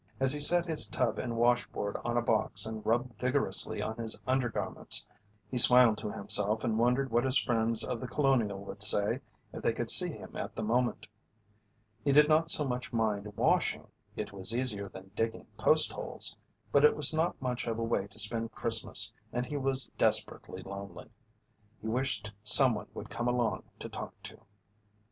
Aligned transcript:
As 0.19 0.33
he 0.33 0.39
set 0.39 0.65
his 0.65 0.87
tub 0.87 1.19
and 1.19 1.37
washboard 1.37 1.95
on 2.03 2.17
a 2.17 2.23
box 2.23 2.65
and 2.65 2.83
rubbed 2.83 3.19
vigorously 3.19 3.83
on 3.83 3.97
his 3.97 4.19
undergarments, 4.25 5.05
he 5.51 5.57
smiled 5.57 5.99
to 5.99 6.11
himself 6.11 6.63
and 6.63 6.79
wondered 6.79 7.11
what 7.11 7.23
his 7.23 7.37
friends 7.37 7.83
of 7.83 8.01
The 8.01 8.07
Colonial 8.07 8.57
would 8.65 8.81
say 8.81 9.19
if 9.53 9.61
they 9.61 9.73
could 9.73 9.91
see 9.91 10.09
him 10.11 10.35
at 10.35 10.55
the 10.55 10.63
moment. 10.63 11.05
He 12.03 12.11
did 12.11 12.27
not 12.27 12.49
so 12.49 12.65
much 12.65 12.91
mind 12.91 13.31
washing, 13.37 13.89
it 14.15 14.31
was 14.33 14.55
easier 14.55 14.89
than 14.89 15.11
digging 15.15 15.45
post 15.55 15.91
holes, 15.91 16.35
but 16.71 16.83
it 16.83 16.95
was 16.95 17.13
not 17.13 17.39
much 17.39 17.67
of 17.67 17.77
a 17.77 17.83
way 17.83 18.07
to 18.07 18.17
spend 18.17 18.51
Christmas 18.53 19.13
and 19.31 19.45
he 19.45 19.55
was 19.55 19.91
desperately 19.99 20.63
lonely. 20.63 21.11
He 21.79 21.87
wished 21.87 22.31
someone 22.41 22.87
would 22.95 23.11
come 23.11 23.27
along 23.27 23.65
to 23.77 23.87
talk 23.87 24.19
to. 24.23 24.39